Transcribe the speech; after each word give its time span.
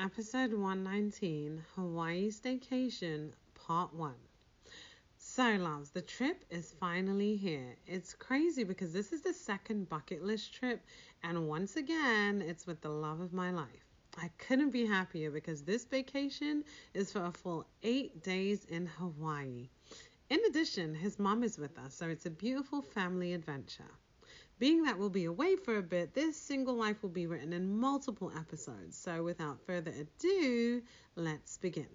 Episode 0.00 0.52
119 0.52 1.60
Hawaii 1.74 2.30
Staycation 2.30 3.32
Part 3.54 3.92
1. 3.92 4.14
So, 5.16 5.56
loves, 5.56 5.90
the 5.90 6.02
trip 6.02 6.44
is 6.50 6.72
finally 6.78 7.34
here. 7.34 7.74
It's 7.84 8.14
crazy 8.14 8.62
because 8.62 8.92
this 8.92 9.12
is 9.12 9.22
the 9.22 9.32
second 9.32 9.88
bucket 9.88 10.22
list 10.22 10.54
trip, 10.54 10.84
and 11.24 11.48
once 11.48 11.74
again, 11.74 12.42
it's 12.42 12.64
with 12.64 12.80
the 12.80 12.88
love 12.88 13.20
of 13.20 13.32
my 13.32 13.50
life. 13.50 13.88
I 14.16 14.30
couldn't 14.38 14.70
be 14.70 14.86
happier 14.86 15.32
because 15.32 15.62
this 15.62 15.84
vacation 15.84 16.62
is 16.94 17.10
for 17.10 17.24
a 17.24 17.32
full 17.32 17.66
eight 17.82 18.22
days 18.22 18.66
in 18.66 18.86
Hawaii. 18.86 19.68
In 20.30 20.38
addition, 20.48 20.94
his 20.94 21.18
mom 21.18 21.42
is 21.42 21.58
with 21.58 21.76
us, 21.76 21.94
so 21.94 22.06
it's 22.06 22.26
a 22.26 22.30
beautiful 22.30 22.82
family 22.82 23.34
adventure. 23.34 23.90
Being 24.58 24.82
that 24.82 24.98
we'll 24.98 25.08
be 25.08 25.26
away 25.26 25.54
for 25.54 25.76
a 25.76 25.82
bit, 25.82 26.14
this 26.14 26.36
single 26.36 26.74
life 26.74 27.00
will 27.00 27.10
be 27.10 27.26
written 27.26 27.52
in 27.52 27.78
multiple 27.78 28.32
episodes. 28.36 28.98
So 28.98 29.22
without 29.22 29.60
further 29.66 29.92
ado, 29.92 30.82
let's 31.14 31.58
begin. 31.58 31.86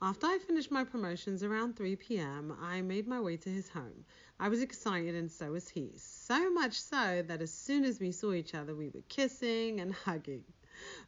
After 0.00 0.26
I 0.26 0.38
finished 0.38 0.72
my 0.72 0.82
promotions 0.82 1.44
around 1.44 1.76
3 1.76 1.94
p.m., 1.94 2.56
I 2.60 2.82
made 2.82 3.06
my 3.06 3.20
way 3.20 3.36
to 3.36 3.48
his 3.48 3.68
home. 3.68 4.04
I 4.40 4.48
was 4.48 4.60
excited 4.60 5.14
and 5.14 5.30
so 5.30 5.52
was 5.52 5.68
he. 5.68 5.92
So 5.98 6.50
much 6.50 6.80
so 6.80 7.22
that 7.28 7.40
as 7.40 7.54
soon 7.54 7.84
as 7.84 8.00
we 8.00 8.10
saw 8.10 8.32
each 8.32 8.56
other, 8.56 8.74
we 8.74 8.88
were 8.88 9.04
kissing 9.08 9.78
and 9.80 9.94
hugging. 10.04 10.42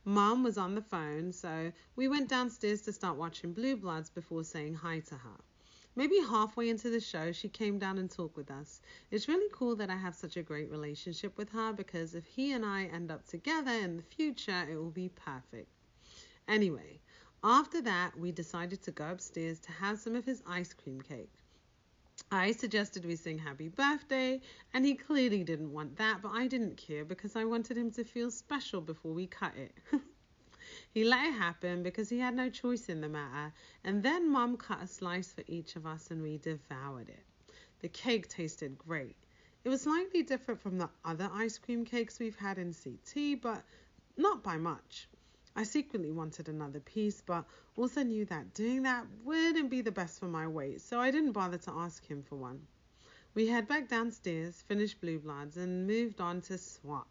Mom 0.05 0.45
was 0.45 0.57
on 0.57 0.77
the 0.77 0.83
phone, 0.83 1.33
so 1.33 1.73
we 1.97 2.07
went 2.07 2.29
downstairs 2.29 2.83
to 2.83 2.93
start 2.93 3.17
watching 3.17 3.53
Blue 3.53 3.77
Bloods 3.77 4.11
before 4.11 4.45
saying 4.45 4.75
hi 4.75 5.01
to 5.01 5.17
her. 5.17 5.41
Maybe 5.97 6.19
halfway 6.19 6.69
into 6.69 6.91
the 6.91 7.01
show, 7.01 7.31
she 7.31 7.49
came 7.49 7.79
down 7.79 7.99
and 7.99 8.11
talked 8.11 8.37
with 8.37 8.51
us. 8.51 8.81
It's 9.13 9.29
really 9.29 9.49
cool 9.53 9.77
that 9.77 9.91
I 9.91 9.97
have 9.97 10.17
such 10.17 10.37
a 10.37 10.43
great 10.43 10.69
relationship 10.69 11.39
with 11.39 11.51
her 11.51 11.73
because 11.73 12.17
if 12.17 12.27
he 12.27 12.53
and 12.53 12.65
I 12.65 12.87
end 12.87 13.13
up 13.13 13.27
together 13.27 13.71
in 13.71 13.97
the 13.97 14.03
future, 14.03 14.67
it 14.69 14.77
will 14.77 14.91
be 14.91 15.09
perfect. 15.11 15.69
Anyway, 16.49 17.01
after 17.45 17.81
that, 17.83 18.19
we 18.19 18.33
decided 18.33 18.83
to 18.83 18.91
go 18.91 19.09
upstairs 19.09 19.61
to 19.61 19.73
have 19.73 20.01
some 20.01 20.17
of 20.17 20.25
his 20.25 20.43
ice 20.47 20.73
cream 20.73 21.01
cake. 21.01 21.33
I 22.31 22.53
suggested 22.53 23.05
we 23.05 23.17
sing 23.17 23.39
happy 23.39 23.69
birthday, 23.69 24.41
and 24.73 24.85
he 24.85 24.95
clearly 24.95 25.45
didn't 25.45 25.73
want 25.73 25.97
that, 25.99 26.23
but 26.23 26.33
I 26.33 26.49
didn't 26.49 26.77
care 26.77 27.05
because 27.05 27.37
I 27.37 27.45
wanted 27.45 27.77
him 27.77 27.91
to 27.93 28.05
feel 28.05 28.31
special 28.31 28.81
before 28.81 29.13
we 29.13 29.27
cut 29.27 29.55
it. 29.57 29.73
He 30.95 31.03
let 31.03 31.27
it 31.27 31.33
happen 31.33 31.83
because 31.83 32.09
he 32.09 32.21
had 32.21 32.37
no 32.37 32.49
choice 32.49 32.89
in 32.89 33.01
the 33.01 33.09
matter, 33.09 33.53
and 33.83 34.01
then 34.01 34.31
Mom 34.31 34.57
cut 34.57 34.81
a 34.81 34.87
slice 34.87 35.33
for 35.33 35.43
each 35.49 35.75
of 35.75 35.87
us 35.87 36.13
and 36.13 36.23
we 36.23 36.39
devoured 36.39 37.09
it. 37.09 37.25
The 37.81 37.89
cake 37.89 38.29
tasted 38.29 38.79
great. 38.79 39.17
It 39.65 39.71
was 39.71 39.81
slightly 39.81 40.23
different 40.23 40.61
from 40.61 40.79
the 40.79 40.89
other 41.05 41.29
ice 41.33 41.59
cream 41.59 41.85
cakes 41.85 42.21
we've 42.21 42.37
had 42.37 42.59
in 42.59 42.73
CT, 42.73 43.41
but 43.43 43.65
not 44.17 44.45
by 44.45 44.57
much. 44.57 45.09
I 45.57 45.65
secretly 45.65 46.13
wanted 46.13 46.49
another 46.49 46.79
piece, 46.79 47.21
but 47.21 47.45
also 47.75 48.05
knew 48.05 48.25
that 48.27 48.55
doing 48.55 48.83
that 48.83 49.05
wouldn't 49.25 49.71
be 49.71 49.81
the 49.81 49.91
best 49.91 50.21
for 50.21 50.29
my 50.29 50.47
weight, 50.47 50.81
so 50.81 51.01
I 51.01 51.11
didn't 51.11 51.33
bother 51.33 51.59
to 51.59 51.73
ask 51.73 52.09
him 52.09 52.23
for 52.23 52.37
one. 52.37 52.69
We 53.35 53.49
head 53.49 53.67
back 53.67 53.89
downstairs, 53.89 54.63
finished 54.63 55.01
Blue 55.01 55.19
Bloods, 55.19 55.57
and 55.57 55.89
moved 55.89 56.21
on 56.21 56.41
to 56.43 56.57
SWAT. 56.57 57.09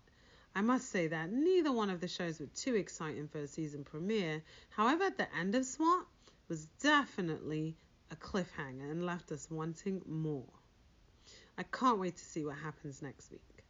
I 0.56 0.62
must 0.62 0.90
say 0.90 1.08
that 1.08 1.32
neither 1.32 1.72
one 1.72 1.90
of 1.90 2.00
the 2.00 2.08
shows 2.08 2.40
were 2.40 2.46
too 2.46 2.76
exciting 2.76 3.28
for 3.28 3.40
a 3.40 3.48
season 3.48 3.84
premiere. 3.84 4.44
However, 4.70 5.10
the 5.10 5.34
end 5.36 5.56
of 5.56 5.66
SWAT 5.66 6.06
was 6.48 6.66
definitely 6.80 7.76
a 8.12 8.16
cliffhanger 8.16 8.92
and 8.92 9.04
left 9.04 9.32
us 9.32 9.50
wanting 9.50 10.04
more. 10.08 10.48
I 11.58 11.64
can't 11.64 12.00
wait 12.00 12.18
to 12.18 12.24
see 12.24 12.46
what 12.46 12.58
happens 12.58 13.02
next 13.02 13.32
week. 13.32 13.64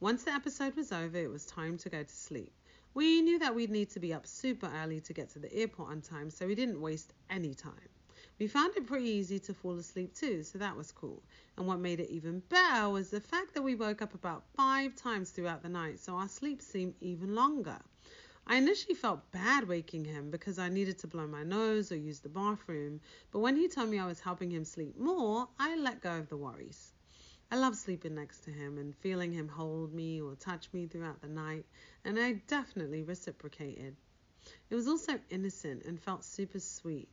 Once 0.00 0.24
the 0.24 0.32
episode 0.32 0.76
was 0.76 0.92
over, 0.92 1.16
it 1.16 1.30
was 1.30 1.46
time 1.46 1.78
to 1.78 1.88
go 1.88 2.02
to 2.02 2.12
sleep. 2.12 2.52
We 2.92 3.22
knew 3.22 3.38
that 3.38 3.54
we'd 3.54 3.70
need 3.70 3.90
to 3.90 4.00
be 4.00 4.12
up 4.12 4.26
super 4.26 4.70
early 4.82 5.00
to 5.00 5.12
get 5.14 5.30
to 5.30 5.38
the 5.38 5.52
airport 5.54 5.90
on 5.90 6.02
time, 6.02 6.28
so 6.28 6.46
we 6.46 6.54
didn't 6.54 6.80
waste 6.80 7.12
any 7.30 7.54
time. 7.54 7.88
We 8.40 8.46
found 8.46 8.74
it 8.74 8.86
pretty 8.86 9.10
easy 9.10 9.38
to 9.38 9.52
fall 9.52 9.76
asleep 9.78 10.14
too, 10.14 10.42
so 10.44 10.56
that 10.56 10.74
was 10.74 10.92
cool. 10.92 11.22
And 11.58 11.66
what 11.66 11.78
made 11.78 12.00
it 12.00 12.08
even 12.08 12.40
better 12.48 12.88
was 12.88 13.10
the 13.10 13.20
fact 13.20 13.52
that 13.52 13.60
we 13.60 13.74
woke 13.74 14.00
up 14.00 14.14
about 14.14 14.44
five 14.56 14.96
times 14.96 15.28
throughout 15.28 15.62
the 15.62 15.68
night, 15.68 16.00
so 16.00 16.14
our 16.14 16.26
sleep 16.26 16.62
seemed 16.62 16.94
even 17.02 17.34
longer. 17.34 17.78
I 18.46 18.56
initially 18.56 18.94
felt 18.94 19.30
bad 19.30 19.68
waking 19.68 20.06
him 20.06 20.30
because 20.30 20.58
I 20.58 20.70
needed 20.70 20.96
to 21.00 21.06
blow 21.06 21.26
my 21.26 21.42
nose 21.42 21.92
or 21.92 21.96
use 21.96 22.20
the 22.20 22.30
bathroom, 22.30 23.02
but 23.30 23.40
when 23.40 23.56
he 23.56 23.68
told 23.68 23.90
me 23.90 23.98
I 23.98 24.06
was 24.06 24.20
helping 24.20 24.50
him 24.50 24.64
sleep 24.64 24.98
more, 24.98 25.46
I 25.58 25.76
let 25.76 26.00
go 26.00 26.16
of 26.16 26.30
the 26.30 26.38
worries. 26.38 26.94
I 27.50 27.56
love 27.56 27.76
sleeping 27.76 28.14
next 28.14 28.40
to 28.44 28.50
him 28.50 28.78
and 28.78 28.96
feeling 28.96 29.34
him 29.34 29.48
hold 29.48 29.92
me 29.92 30.18
or 30.18 30.34
touch 30.34 30.72
me 30.72 30.86
throughout 30.86 31.20
the 31.20 31.28
night, 31.28 31.66
and 32.06 32.18
I 32.18 32.40
definitely 32.46 33.02
reciprocated. 33.02 33.96
It 34.70 34.74
was 34.74 34.88
also 34.88 35.20
innocent 35.28 35.84
and 35.84 36.00
felt 36.00 36.24
super 36.24 36.58
sweet. 36.58 37.10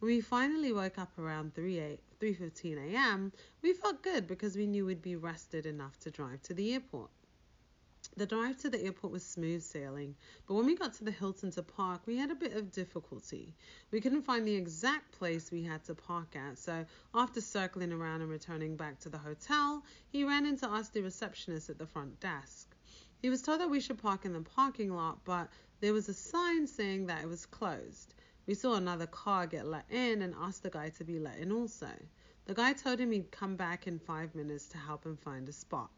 When 0.00 0.10
we 0.10 0.20
finally 0.20 0.72
woke 0.72 0.98
up 0.98 1.16
around 1.18 1.54
3 1.54 1.98
3:15 2.20 2.92
a.m., 2.92 3.32
we 3.62 3.72
felt 3.72 4.02
good 4.02 4.26
because 4.26 4.56
we 4.56 4.66
knew 4.66 4.86
we'd 4.86 5.00
be 5.00 5.16
rested 5.16 5.66
enough 5.66 5.98
to 6.00 6.10
drive 6.10 6.42
to 6.42 6.54
the 6.54 6.74
airport. 6.74 7.10
The 8.16 8.26
drive 8.26 8.58
to 8.58 8.70
the 8.70 8.82
airport 8.82 9.12
was 9.12 9.24
smooth 9.24 9.62
sailing, 9.62 10.14
but 10.46 10.54
when 10.54 10.66
we 10.66 10.76
got 10.76 10.94
to 10.94 11.04
the 11.04 11.10
Hilton 11.10 11.50
to 11.52 11.62
park, 11.62 12.02
we 12.06 12.16
had 12.16 12.30
a 12.30 12.34
bit 12.34 12.52
of 12.52 12.70
difficulty. 12.70 13.54
We 13.90 14.00
couldn't 14.00 14.22
find 14.22 14.46
the 14.46 14.54
exact 14.54 15.12
place 15.12 15.50
we 15.50 15.62
had 15.62 15.84
to 15.84 15.94
park 15.94 16.36
at, 16.36 16.58
so 16.58 16.84
after 17.14 17.40
circling 17.40 17.92
around 17.92 18.20
and 18.20 18.30
returning 18.30 18.76
back 18.76 19.00
to 19.00 19.08
the 19.08 19.18
hotel, 19.18 19.82
he 20.10 20.24
ran 20.24 20.44
into 20.44 20.68
us, 20.68 20.90
the 20.90 21.02
receptionist 21.02 21.70
at 21.70 21.78
the 21.78 21.86
front 21.86 22.20
desk. 22.20 22.76
He 23.22 23.30
was 23.30 23.42
told 23.42 23.60
that 23.60 23.70
we 23.70 23.80
should 23.80 23.98
park 23.98 24.24
in 24.24 24.32
the 24.32 24.42
parking 24.42 24.94
lot, 24.94 25.24
but 25.24 25.48
there 25.80 25.92
was 25.92 26.08
a 26.08 26.14
sign 26.14 26.66
saying 26.66 27.06
that 27.06 27.22
it 27.22 27.28
was 27.28 27.46
closed. 27.46 28.14
We 28.46 28.52
saw 28.54 28.74
another 28.74 29.06
car 29.06 29.46
get 29.46 29.66
let 29.66 29.90
in 29.90 30.20
and 30.20 30.34
asked 30.34 30.64
the 30.64 30.70
guy 30.70 30.90
to 30.90 31.04
be 31.04 31.18
let 31.18 31.38
in 31.38 31.50
also. 31.50 31.90
The 32.44 32.52
guy 32.52 32.74
told 32.74 32.98
him 32.98 33.10
he'd 33.10 33.30
come 33.30 33.56
back 33.56 33.86
in 33.86 33.98
five 33.98 34.34
minutes 34.34 34.66
to 34.68 34.78
help 34.78 35.06
him 35.06 35.16
find 35.16 35.48
a 35.48 35.52
spot. 35.52 35.90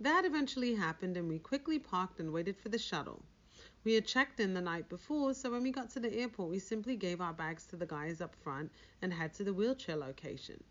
That 0.00 0.24
eventually 0.24 0.74
happened 0.74 1.18
and 1.18 1.28
we 1.28 1.38
quickly 1.38 1.78
parked 1.78 2.18
and 2.18 2.32
waited 2.32 2.56
for 2.56 2.70
the 2.70 2.78
shuttle. 2.78 3.22
We 3.84 3.92
had 3.92 4.06
checked 4.06 4.40
in 4.40 4.54
the 4.54 4.62
night 4.62 4.88
before, 4.88 5.34
so 5.34 5.50
when 5.50 5.62
we 5.62 5.70
got 5.70 5.90
to 5.90 6.00
the 6.00 6.14
airport, 6.14 6.48
we 6.48 6.60
simply 6.60 6.96
gave 6.96 7.20
our 7.20 7.34
bags 7.34 7.66
to 7.66 7.76
the 7.76 7.84
guys 7.84 8.22
up 8.22 8.34
front 8.36 8.72
and 9.02 9.12
head 9.12 9.34
to 9.34 9.44
the 9.44 9.52
wheelchair 9.52 9.96
location. 9.96 10.64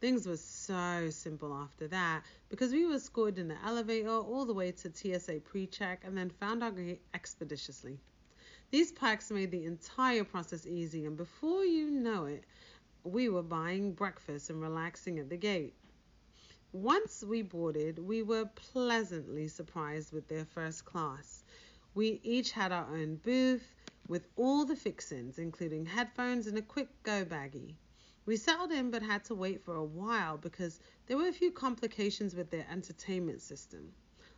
Things 0.00 0.24
were 0.24 0.36
so 0.36 1.10
simple 1.10 1.52
after 1.52 1.88
that 1.88 2.22
because 2.48 2.72
we 2.72 2.86
were 2.86 2.94
escorted 2.94 3.40
in 3.40 3.48
the 3.48 3.62
elevator 3.64 4.08
all 4.08 4.44
the 4.46 4.54
way 4.54 4.70
to 4.70 4.94
TSA 4.94 5.40
pre 5.40 5.66
check 5.66 6.04
and 6.04 6.16
then 6.16 6.30
found 6.30 6.62
our 6.62 6.70
gate 6.70 7.02
expeditiously. 7.12 7.98
These 8.70 8.92
packs 8.92 9.32
made 9.32 9.50
the 9.50 9.64
entire 9.64 10.22
process 10.22 10.64
easy, 10.64 11.04
and 11.04 11.16
before 11.16 11.64
you 11.64 11.90
know 11.90 12.26
it, 12.26 12.44
we 13.02 13.28
were 13.28 13.42
buying 13.42 13.92
breakfast 13.92 14.48
and 14.48 14.62
relaxing 14.62 15.18
at 15.18 15.28
the 15.28 15.36
gate. 15.36 15.74
Once 16.72 17.24
we 17.24 17.42
boarded, 17.42 17.98
we 17.98 18.22
were 18.22 18.46
pleasantly 18.54 19.48
surprised 19.48 20.12
with 20.12 20.28
their 20.28 20.44
first 20.44 20.84
class. 20.84 21.42
We 21.94 22.20
each 22.22 22.52
had 22.52 22.70
our 22.70 22.86
own 22.94 23.16
booth 23.16 23.74
with 24.06 24.28
all 24.36 24.64
the 24.64 24.76
fixings, 24.76 25.40
including 25.40 25.84
headphones 25.84 26.46
and 26.46 26.56
a 26.56 26.62
quick 26.62 26.90
go 27.02 27.24
baggie. 27.24 27.74
We 28.24 28.36
settled 28.36 28.70
in 28.70 28.92
but 28.92 29.02
had 29.02 29.24
to 29.24 29.34
wait 29.34 29.64
for 29.64 29.74
a 29.74 29.84
while 29.84 30.36
because 30.38 30.78
there 31.06 31.16
were 31.16 31.26
a 31.26 31.32
few 31.32 31.50
complications 31.50 32.36
with 32.36 32.50
their 32.50 32.66
entertainment 32.70 33.42
system. 33.42 33.92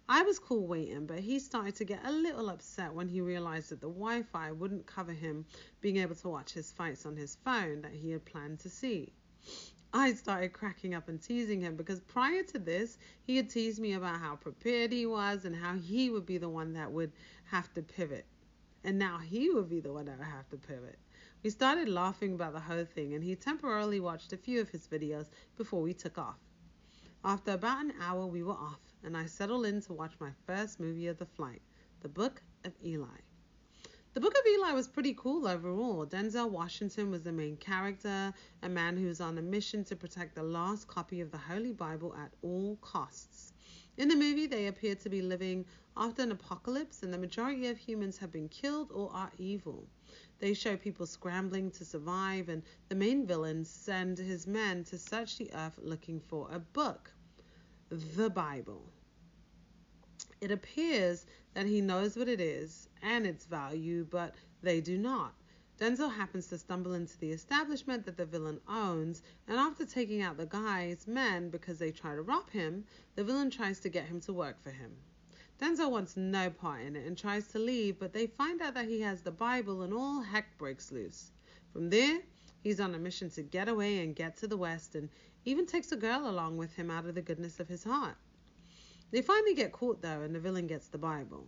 I 0.08 0.22
was 0.22 0.38
cool 0.38 0.66
waiting, 0.66 1.06
but 1.06 1.20
he 1.20 1.38
started 1.38 1.76
to 1.76 1.84
get 1.84 2.04
a 2.04 2.10
little 2.10 2.50
upset 2.50 2.92
when 2.92 3.08
he 3.08 3.20
realized 3.20 3.70
that 3.70 3.80
the 3.80 3.88
Wi 3.88 4.22
Fi 4.22 4.50
wouldn't 4.50 4.84
cover 4.84 5.12
him 5.12 5.46
being 5.80 5.98
able 5.98 6.16
to 6.16 6.28
watch 6.28 6.52
his 6.52 6.72
fights 6.72 7.06
on 7.06 7.16
his 7.16 7.36
phone 7.36 7.82
that 7.82 7.92
he 7.92 8.10
had 8.10 8.24
planned 8.24 8.58
to 8.60 8.68
see. 8.68 9.12
I 9.92 10.14
started 10.14 10.52
cracking 10.52 10.94
up 10.94 11.08
and 11.08 11.22
teasing 11.22 11.60
him 11.60 11.76
because 11.76 12.00
prior 12.00 12.42
to 12.42 12.58
this, 12.58 12.98
he 13.22 13.36
had 13.36 13.48
teased 13.48 13.78
me 13.78 13.92
about 13.92 14.20
how 14.20 14.36
prepared 14.36 14.90
he 14.90 15.06
was 15.06 15.44
and 15.44 15.54
how 15.54 15.76
he 15.76 16.10
would 16.10 16.26
be 16.26 16.38
the 16.38 16.48
one 16.48 16.72
that 16.72 16.90
would 16.90 17.12
have 17.44 17.72
to 17.74 17.82
pivot. 17.82 18.26
And 18.84 18.98
now 18.98 19.18
he 19.18 19.50
would 19.50 19.68
be 19.68 19.80
the 19.80 19.92
one 19.92 20.06
that 20.06 20.18
would 20.18 20.26
have 20.26 20.48
to 20.48 20.56
pivot. 20.56 20.98
We 21.42 21.50
started 21.50 21.88
laughing 21.88 22.34
about 22.34 22.54
the 22.54 22.60
whole 22.60 22.84
thing, 22.84 23.14
and 23.14 23.22
he 23.22 23.36
temporarily 23.36 24.00
watched 24.00 24.32
a 24.32 24.36
few 24.36 24.60
of 24.60 24.70
his 24.70 24.88
videos 24.88 25.28
before 25.56 25.80
we 25.80 25.94
took 25.94 26.18
off. 26.18 26.38
After 27.24 27.52
about 27.52 27.84
an 27.84 27.92
hour, 28.00 28.26
we 28.26 28.42
were 28.42 28.52
off 28.52 28.80
and 29.04 29.16
I 29.16 29.26
settled 29.26 29.66
in 29.66 29.80
to 29.82 29.92
watch 29.92 30.12
my 30.20 30.30
first 30.46 30.78
movie 30.78 31.08
of 31.08 31.18
the 31.18 31.26
flight, 31.26 31.62
The 32.00 32.08
Book 32.08 32.42
of 32.64 32.72
Eli. 32.84 33.18
The 34.14 34.20
Book 34.20 34.34
of 34.34 34.46
Eli 34.46 34.72
was 34.72 34.86
pretty 34.86 35.14
cool 35.14 35.48
overall. 35.48 36.06
Denzel 36.06 36.50
Washington 36.50 37.10
was 37.10 37.22
the 37.22 37.32
main 37.32 37.56
character, 37.56 38.32
a 38.62 38.68
man 38.68 38.96
who 38.96 39.06
was 39.06 39.20
on 39.20 39.38
a 39.38 39.42
mission 39.42 39.84
to 39.84 39.96
protect 39.96 40.34
the 40.34 40.42
last 40.42 40.86
copy 40.86 41.20
of 41.20 41.30
the 41.30 41.38
Holy 41.38 41.72
Bible 41.72 42.14
at 42.14 42.32
all 42.42 42.76
costs. 42.76 43.52
In 43.96 44.08
the 44.08 44.16
movie, 44.16 44.46
they 44.46 44.66
appear 44.68 44.94
to 44.94 45.08
be 45.08 45.20
living 45.20 45.64
after 45.96 46.22
an 46.22 46.30
apocalypse, 46.30 47.02
and 47.02 47.12
the 47.12 47.18
majority 47.18 47.66
of 47.68 47.78
humans 47.78 48.18
have 48.18 48.30
been 48.30 48.48
killed 48.48 48.92
or 48.92 49.10
are 49.12 49.32
evil. 49.38 49.88
They 50.38 50.54
show 50.54 50.76
people 50.76 51.06
scrambling 51.06 51.70
to 51.72 51.84
survive, 51.84 52.48
and 52.48 52.62
the 52.88 52.94
main 52.94 53.26
villain 53.26 53.64
sends 53.64 54.20
his 54.20 54.46
men 54.46 54.84
to 54.84 54.98
search 54.98 55.38
the 55.38 55.52
earth 55.54 55.78
looking 55.82 56.20
for 56.20 56.48
a 56.52 56.58
book 56.58 57.12
the 57.92 58.30
Bible. 58.30 58.82
It 60.40 60.50
appears 60.50 61.26
that 61.52 61.66
he 61.66 61.82
knows 61.82 62.16
what 62.16 62.26
it 62.26 62.40
is 62.40 62.88
and 63.02 63.26
its 63.26 63.44
value, 63.44 64.06
but 64.08 64.34
they 64.62 64.80
do 64.80 64.96
not. 64.96 65.34
Denzel 65.78 66.14
happens 66.14 66.46
to 66.46 66.58
stumble 66.58 66.94
into 66.94 67.18
the 67.18 67.32
establishment 67.32 68.06
that 68.06 68.16
the 68.16 68.24
villain 68.24 68.60
owns, 68.66 69.22
and 69.46 69.58
after 69.58 69.84
taking 69.84 70.22
out 70.22 70.38
the 70.38 70.46
guy's 70.46 71.06
men 71.06 71.50
because 71.50 71.78
they 71.78 71.90
try 71.90 72.14
to 72.14 72.22
rob 72.22 72.48
him, 72.50 72.84
the 73.14 73.24
villain 73.24 73.50
tries 73.50 73.80
to 73.80 73.90
get 73.90 74.06
him 74.06 74.20
to 74.20 74.32
work 74.32 74.62
for 74.62 74.70
him. 74.70 74.96
Denzel 75.60 75.90
wants 75.90 76.16
no 76.16 76.48
part 76.48 76.80
in 76.80 76.96
it 76.96 77.06
and 77.06 77.18
tries 77.18 77.46
to 77.48 77.58
leave, 77.58 77.98
but 77.98 78.14
they 78.14 78.26
find 78.26 78.62
out 78.62 78.72
that 78.72 78.88
he 78.88 79.02
has 79.02 79.20
the 79.20 79.30
Bible 79.30 79.82
and 79.82 79.92
all 79.92 80.22
heck 80.22 80.56
breaks 80.56 80.90
loose. 80.90 81.30
From 81.74 81.90
there, 81.90 82.20
he's 82.62 82.80
on 82.80 82.94
a 82.94 82.98
mission 82.98 83.28
to 83.30 83.42
get 83.42 83.68
away 83.68 84.02
and 84.02 84.16
get 84.16 84.38
to 84.38 84.46
the 84.46 84.56
West 84.56 84.94
and 84.94 85.10
even 85.44 85.66
takes 85.66 85.92
a 85.92 85.96
girl 85.96 86.28
along 86.28 86.56
with 86.56 86.74
him 86.74 86.90
out 86.90 87.06
of 87.06 87.14
the 87.14 87.22
goodness 87.22 87.60
of 87.60 87.68
his 87.68 87.84
heart. 87.84 88.16
They 89.10 89.22
finally 89.22 89.54
get 89.54 89.72
caught 89.72 90.00
though, 90.00 90.22
and 90.22 90.34
the 90.34 90.40
villain 90.40 90.66
gets 90.66 90.88
the 90.88 90.98
Bible. 90.98 91.46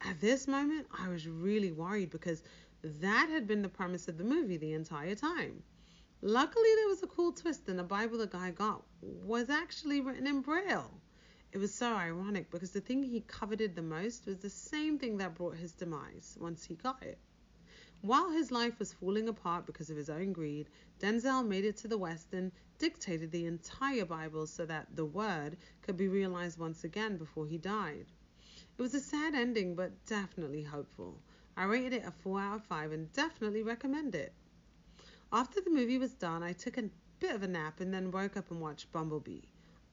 At 0.00 0.20
this 0.20 0.46
moment, 0.46 0.86
I 0.96 1.08
was 1.08 1.26
really 1.26 1.72
worried 1.72 2.10
because 2.10 2.42
that 2.82 3.28
had 3.28 3.46
been 3.46 3.62
the 3.62 3.68
premise 3.68 4.08
of 4.08 4.16
the 4.16 4.24
movie 4.24 4.56
the 4.56 4.72
entire 4.72 5.14
time. 5.14 5.62
Luckily, 6.22 6.68
there 6.76 6.88
was 6.88 7.02
a 7.02 7.06
cool 7.06 7.32
twist, 7.32 7.68
and 7.68 7.78
the 7.78 7.84
Bible 7.84 8.18
the 8.18 8.26
guy 8.26 8.50
got 8.50 8.82
was 9.00 9.50
actually 9.50 10.00
written 10.00 10.26
in 10.26 10.40
Braille. 10.42 11.00
It 11.52 11.58
was 11.58 11.74
so 11.74 11.94
ironic 11.94 12.50
because 12.50 12.70
the 12.70 12.80
thing 12.80 13.02
he 13.02 13.22
coveted 13.22 13.74
the 13.74 13.82
most 13.82 14.26
was 14.26 14.38
the 14.38 14.50
same 14.50 14.98
thing 14.98 15.16
that 15.18 15.34
brought 15.34 15.56
his 15.56 15.72
demise 15.72 16.36
once 16.40 16.64
he 16.64 16.74
got 16.74 17.02
it. 17.02 17.18
While 18.02 18.30
his 18.30 18.50
life 18.50 18.78
was 18.78 18.94
falling 18.94 19.28
apart 19.28 19.66
because 19.66 19.90
of 19.90 19.96
his 19.98 20.08
own 20.08 20.32
greed, 20.32 20.70
Denzel 20.98 21.46
made 21.46 21.66
it 21.66 21.76
to 21.78 21.88
the 21.88 21.98
West 21.98 22.32
and 22.32 22.50
dictated 22.78 23.30
the 23.30 23.44
entire 23.44 24.06
Bible 24.06 24.46
so 24.46 24.64
that 24.64 24.96
the 24.96 25.04
Word 25.04 25.58
could 25.82 25.98
be 25.98 26.08
realized 26.08 26.58
once 26.58 26.82
again 26.82 27.18
before 27.18 27.46
he 27.46 27.58
died. 27.58 28.06
It 28.78 28.80
was 28.80 28.94
a 28.94 29.00
sad 29.00 29.34
ending, 29.34 29.74
but 29.74 30.06
definitely 30.06 30.62
hopeful. 30.62 31.20
I 31.58 31.64
rated 31.64 31.92
it 31.92 32.06
a 32.06 32.10
4 32.10 32.40
out 32.40 32.56
of 32.56 32.64
5 32.64 32.92
and 32.92 33.12
definitely 33.12 33.62
recommend 33.62 34.14
it. 34.14 34.32
After 35.30 35.60
the 35.60 35.68
movie 35.68 35.98
was 35.98 36.14
done, 36.14 36.42
I 36.42 36.54
took 36.54 36.78
a 36.78 36.88
bit 37.18 37.34
of 37.34 37.42
a 37.42 37.48
nap 37.48 37.80
and 37.80 37.92
then 37.92 38.10
woke 38.10 38.38
up 38.38 38.50
and 38.50 38.62
watched 38.62 38.90
Bumblebee. 38.92 39.42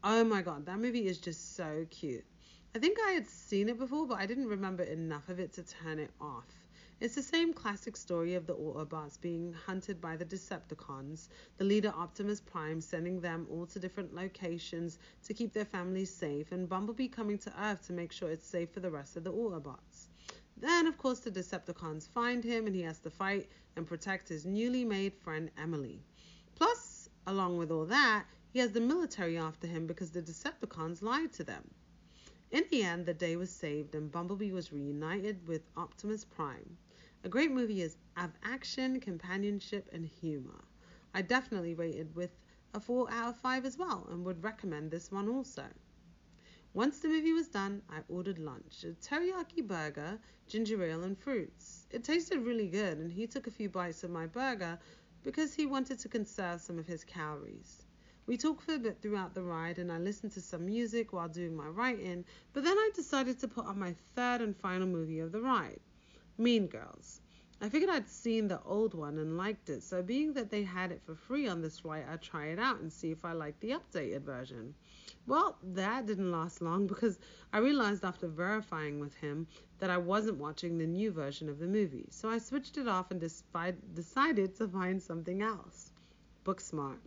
Oh 0.01 0.23
my 0.23 0.41
god, 0.41 0.65
that 0.65 0.79
movie 0.79 1.07
is 1.07 1.17
just 1.17 1.57
so 1.57 1.85
cute. 1.89 2.25
I 2.73 2.79
think 2.79 2.99
I 3.05 3.11
had 3.11 3.27
seen 3.27 3.67
it 3.67 3.77
before, 3.77 4.07
but 4.07 4.17
I 4.17 4.25
didn't 4.25 4.47
remember 4.47 4.83
enough 4.83 5.27
of 5.27 5.41
it 5.41 5.51
to 5.53 5.63
turn 5.63 5.99
it 5.99 6.11
off. 6.21 6.45
It's 6.99 7.13
the 7.13 7.21
same 7.21 7.53
classic 7.53 7.95
story 7.95 8.33
of 8.33 8.47
the 8.47 8.55
Autobots 8.55 9.21
being 9.21 9.53
hunted 9.53 10.01
by 10.01 10.17
the 10.17 10.25
Decepticons, 10.25 11.27
the 11.57 11.63
leader 11.63 11.93
Optimus 11.95 12.41
Prime 12.41 12.81
sending 12.81 13.21
them 13.21 13.45
all 13.51 13.67
to 13.67 13.79
different 13.79 14.15
locations 14.15 14.97
to 15.25 15.35
keep 15.35 15.53
their 15.53 15.63
families 15.63 16.11
safe, 16.11 16.51
and 16.51 16.67
Bumblebee 16.67 17.09
coming 17.09 17.37
to 17.37 17.63
Earth 17.63 17.85
to 17.85 17.93
make 17.93 18.11
sure 18.11 18.31
it's 18.31 18.47
safe 18.47 18.71
for 18.71 18.79
the 18.79 18.89
rest 18.89 19.15
of 19.15 19.23
the 19.23 19.31
Autobots. 19.31 20.07
Then, 20.57 20.87
of 20.87 20.97
course, 20.97 21.19
the 21.19 21.29
Decepticons 21.29 22.09
find 22.09 22.43
him 22.43 22.65
and 22.65 22.75
he 22.75 22.81
has 22.81 22.97
to 23.01 23.11
fight 23.11 23.47
and 23.75 23.85
protect 23.85 24.27
his 24.27 24.47
newly 24.47 24.83
made 24.83 25.13
friend 25.13 25.51
Emily. 25.55 26.01
Plus, 26.55 27.09
along 27.27 27.57
with 27.57 27.69
all 27.69 27.85
that, 27.85 28.25
he 28.51 28.57
has 28.57 28.71
the 28.71 28.81
military 28.81 29.37
after 29.37 29.67
him 29.67 29.85
because 29.85 30.09
the 30.09 30.23
Decepticons 30.23 31.03
lied 31.03 31.31
to 31.33 31.43
them. 31.43 31.69
In 32.49 32.63
the 32.71 32.81
end, 32.81 33.05
the 33.05 33.13
day 33.13 33.35
was 33.35 33.51
saved 33.51 33.93
and 33.93 34.11
Bumblebee 34.11 34.51
was 34.51 34.73
reunited 34.73 35.47
with 35.47 35.61
Optimus 35.75 36.25
Prime. 36.25 36.77
A 37.27 37.29
great 37.29 37.51
movie 37.51 37.81
is 37.81 37.97
of 38.15 38.31
action, 38.41 39.01
companionship, 39.01 39.89
and 39.91 40.05
humor. 40.05 40.63
I 41.13 41.23
definitely 41.23 41.73
rated 41.73 42.15
with 42.15 42.31
a 42.73 42.79
4 42.79 43.11
out 43.11 43.31
of 43.31 43.37
5 43.41 43.65
as 43.65 43.77
well 43.77 44.07
and 44.09 44.23
would 44.23 44.41
recommend 44.41 44.91
this 44.91 45.11
one 45.11 45.27
also. 45.27 45.65
Once 46.73 46.99
the 46.99 47.09
movie 47.09 47.33
was 47.33 47.49
done, 47.49 47.81
I 47.89 47.99
ordered 48.07 48.39
lunch 48.39 48.85
a 48.85 48.93
teriyaki 48.93 49.67
burger, 49.67 50.21
ginger 50.47 50.81
ale, 50.81 51.03
and 51.03 51.17
fruits. 51.17 51.85
It 51.91 52.05
tasted 52.05 52.45
really 52.45 52.69
good, 52.69 52.97
and 52.97 53.11
he 53.11 53.27
took 53.27 53.45
a 53.45 53.51
few 53.51 53.67
bites 53.67 54.05
of 54.05 54.09
my 54.09 54.25
burger 54.25 54.79
because 55.21 55.53
he 55.53 55.65
wanted 55.65 55.99
to 55.99 56.07
conserve 56.07 56.61
some 56.61 56.79
of 56.79 56.87
his 56.87 57.03
calories. 57.03 57.83
We 58.25 58.37
talked 58.37 58.61
for 58.63 58.75
a 58.75 58.79
bit 58.79 59.01
throughout 59.01 59.33
the 59.33 59.43
ride, 59.43 59.79
and 59.79 59.91
I 59.91 59.97
listened 59.97 60.31
to 60.31 60.41
some 60.41 60.65
music 60.65 61.11
while 61.11 61.27
doing 61.27 61.57
my 61.57 61.67
writing, 61.67 62.23
but 62.53 62.63
then 62.63 62.77
I 62.77 62.89
decided 62.95 63.37
to 63.39 63.49
put 63.49 63.65
on 63.65 63.77
my 63.77 63.95
third 64.15 64.39
and 64.39 64.55
final 64.55 64.87
movie 64.87 65.19
of 65.19 65.33
the 65.33 65.41
ride. 65.41 65.81
Mean 66.39 66.67
Girls. 66.67 67.21
I 67.59 67.69
figured 67.69 67.89
I'd 67.89 68.07
seen 68.07 68.47
the 68.47 68.61
old 68.61 68.93
one 68.93 69.17
and 69.17 69.35
liked 69.35 69.69
it, 69.69 69.81
so 69.81 70.03
being 70.03 70.33
that 70.33 70.51
they 70.51 70.61
had 70.61 70.91
it 70.91 71.01
for 71.03 71.15
free 71.15 71.47
on 71.47 71.61
this 71.61 71.79
flight, 71.79 72.05
I'd 72.07 72.21
try 72.21 72.47
it 72.47 72.59
out 72.59 72.79
and 72.79 72.93
see 72.93 73.09
if 73.09 73.25
I 73.25 73.33
liked 73.33 73.59
the 73.61 73.71
updated 73.71 74.21
version. 74.21 74.75
Well, 75.25 75.57
that 75.63 76.05
didn't 76.05 76.31
last 76.31 76.61
long 76.61 76.85
because 76.85 77.19
I 77.51 77.57
realized 77.57 78.05
after 78.05 78.27
verifying 78.27 78.99
with 78.99 79.15
him 79.15 79.47
that 79.79 79.89
I 79.89 79.97
wasn't 79.97 80.37
watching 80.37 80.77
the 80.77 80.85
new 80.85 81.11
version 81.11 81.49
of 81.49 81.57
the 81.57 81.65
movie, 81.65 82.05
so 82.11 82.29
I 82.29 82.37
switched 82.37 82.77
it 82.77 82.87
off 82.87 83.09
and 83.09 83.19
decided 83.19 84.55
to 84.55 84.67
find 84.67 85.01
something 85.01 85.41
else. 85.41 85.91
Booksmart. 86.45 86.99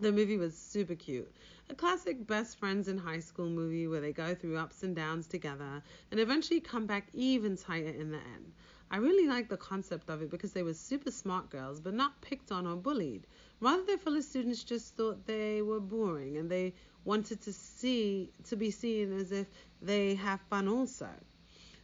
The 0.00 0.12
movie 0.12 0.36
was 0.36 0.56
super 0.56 0.94
cute. 0.94 1.28
A 1.70 1.74
classic 1.74 2.24
best 2.24 2.56
friends 2.56 2.86
in 2.86 2.98
high 2.98 3.18
school 3.18 3.48
movie 3.48 3.88
where 3.88 4.00
they 4.00 4.12
go 4.12 4.32
through 4.32 4.56
ups 4.56 4.84
and 4.84 4.94
downs 4.94 5.26
together 5.26 5.82
and 6.12 6.20
eventually 6.20 6.60
come 6.60 6.86
back 6.86 7.08
even 7.12 7.56
tighter 7.56 7.88
in 7.88 8.12
the 8.12 8.18
end. 8.18 8.52
I 8.92 8.98
really 8.98 9.26
liked 9.26 9.50
the 9.50 9.56
concept 9.56 10.08
of 10.08 10.22
it 10.22 10.30
because 10.30 10.52
they 10.52 10.62
were 10.62 10.74
super 10.74 11.10
smart 11.10 11.50
girls 11.50 11.80
but 11.80 11.94
not 11.94 12.20
picked 12.20 12.52
on 12.52 12.64
or 12.64 12.76
bullied. 12.76 13.26
Rather, 13.58 13.82
their 13.82 13.98
fellow 13.98 14.20
students 14.20 14.62
just 14.62 14.94
thought 14.94 15.26
they 15.26 15.62
were 15.62 15.80
boring 15.80 16.36
and 16.36 16.48
they 16.48 16.74
wanted 17.04 17.40
to 17.40 17.52
see 17.52 18.30
to 18.44 18.54
be 18.54 18.70
seen 18.70 19.12
as 19.12 19.32
if 19.32 19.48
they 19.82 20.14
have 20.14 20.40
fun 20.42 20.68
also. 20.68 21.10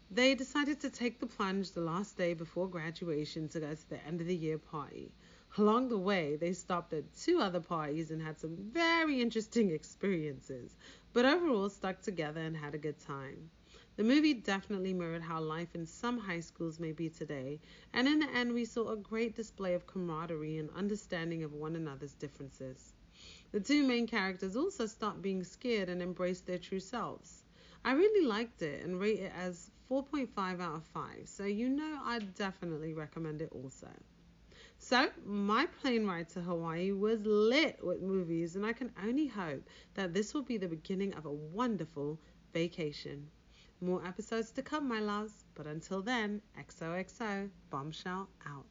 They 0.09 0.37
decided 0.37 0.81
to 0.83 0.91
take 0.91 1.19
the 1.19 1.27
plunge 1.27 1.73
the 1.73 1.81
last 1.81 2.17
day 2.17 2.35
before 2.35 2.69
graduation 2.69 3.49
to 3.49 3.59
go 3.59 3.75
to 3.75 3.91
the 3.91 4.07
end 4.07 4.21
of 4.21 4.29
the 4.29 4.37
year 4.37 4.59
party. 4.59 5.11
Along 5.57 5.89
the 5.89 5.97
way, 5.99 6.35
they 6.35 6.53
stopped 6.53 6.93
at 6.95 7.15
two 7.15 7.39
other 7.39 7.61
parties 7.61 8.11
and 8.11 8.21
had 8.21 8.41
some 8.41 8.57
very 8.57 9.21
interesting 9.21 9.71
experiences, 9.71 10.77
but 11.13 11.25
overall 11.25 11.69
stuck 11.69 12.03
together 12.03 12.41
and 12.41 12.57
had 12.57 12.75
a 12.75 12.79
good 12.79 12.99
time. 12.99 13.51
The 13.95 14.03
movie 14.03 14.35
definitely 14.35 14.93
mirrored 14.93 15.23
how 15.23 15.41
life 15.41 15.77
in 15.77 15.87
some 15.87 16.19
high 16.19 16.41
schools 16.41 16.81
may 16.81 16.91
be 16.91 17.09
today, 17.09 17.61
and 17.93 18.09
in 18.09 18.19
the 18.19 18.29
end, 18.31 18.53
we 18.53 18.65
saw 18.65 18.89
a 18.89 18.97
great 18.97 19.37
display 19.37 19.75
of 19.75 19.87
camaraderie 19.87 20.59
and 20.59 20.71
understanding 20.71 21.45
of 21.45 21.53
one 21.53 21.77
another's 21.77 22.15
differences. 22.15 22.93
The 23.53 23.61
two 23.61 23.85
main 23.85 24.09
characters 24.09 24.57
also 24.57 24.87
stopped 24.87 25.23
being 25.23 25.45
scared 25.45 25.89
and 25.89 26.03
embraced 26.03 26.47
their 26.47 26.59
true 26.59 26.81
selves. 26.81 27.45
I 27.85 27.93
really 27.93 28.27
liked 28.27 28.61
it 28.63 28.83
and 28.83 28.99
rate 28.99 29.21
it 29.21 29.33
as 29.37 29.71
4.5 29.89 30.61
out 30.61 30.75
of 30.75 30.85
5, 30.87 31.29
so 31.29 31.45
you 31.45 31.69
know 31.69 32.01
I'd 32.03 32.35
definitely 32.35 32.93
recommend 32.93 33.41
it 33.41 33.53
also. 33.53 33.91
So, 34.87 35.09
my 35.25 35.65
plane 35.65 36.05
ride 36.05 36.29
to 36.35 36.43
Hawaii 36.43 36.93
was 36.93 37.25
lit 37.25 37.83
with 37.83 38.03
movies, 38.03 38.55
and 38.55 38.67
I 38.67 38.75
can 38.75 38.93
only 39.03 39.27
hope 39.27 39.67
that 39.95 40.13
this 40.13 40.35
will 40.35 40.43
be 40.43 40.59
the 40.59 40.69
beginning 40.69 41.15
of 41.15 41.25
a 41.25 41.33
wonderful 41.33 42.21
vacation. 42.53 43.31
More 43.81 44.07
episodes 44.07 44.51
to 44.53 44.63
come, 44.63 44.87
my 44.87 45.01
loves, 45.01 45.47
but 45.55 45.67
until 45.67 46.03
then, 46.03 46.43
XOXO, 46.59 47.49
Bombshell 47.71 48.29
out. 48.45 48.67